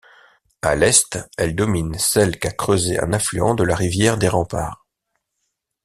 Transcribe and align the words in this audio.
À 0.63 0.73
l'est, 0.75 1.19
elle 1.37 1.53
domine 1.53 1.95
celle 1.99 2.39
qu'a 2.39 2.49
creusée 2.49 2.97
un 2.99 3.13
affluent 3.13 3.53
de 3.53 3.63
la 3.63 3.75
Rivière 3.75 4.17
des 4.17 4.29
Remparts. 4.29 4.83